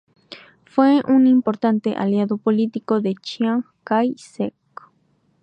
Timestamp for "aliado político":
1.95-3.01